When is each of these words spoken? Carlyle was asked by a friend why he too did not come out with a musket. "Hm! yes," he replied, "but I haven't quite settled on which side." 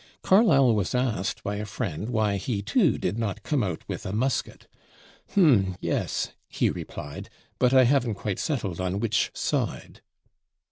Carlyle 0.23 0.73
was 0.73 0.95
asked 0.95 1.43
by 1.43 1.57
a 1.57 1.65
friend 1.67 2.09
why 2.09 2.37
he 2.37 2.63
too 2.63 2.97
did 2.97 3.19
not 3.19 3.43
come 3.43 3.61
out 3.61 3.87
with 3.87 4.03
a 4.03 4.11
musket. 4.11 4.65
"Hm! 5.35 5.75
yes," 5.79 6.31
he 6.49 6.71
replied, 6.71 7.29
"but 7.59 7.71
I 7.71 7.83
haven't 7.83 8.15
quite 8.15 8.39
settled 8.39 8.81
on 8.81 8.99
which 8.99 9.29
side." 9.35 10.01